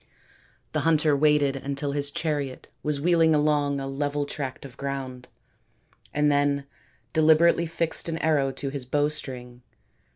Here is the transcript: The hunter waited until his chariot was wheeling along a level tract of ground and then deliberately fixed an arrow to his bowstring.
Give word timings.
The 0.71 0.79
hunter 0.79 1.15
waited 1.15 1.55
until 1.55 1.91
his 1.91 2.09
chariot 2.09 2.67
was 2.81 2.99
wheeling 2.99 3.35
along 3.35 3.79
a 3.79 3.85
level 3.87 4.25
tract 4.25 4.65
of 4.65 4.75
ground 4.75 5.27
and 6.11 6.31
then 6.31 6.65
deliberately 7.13 7.67
fixed 7.67 8.09
an 8.09 8.17
arrow 8.17 8.51
to 8.53 8.69
his 8.71 8.83
bowstring. 8.87 9.61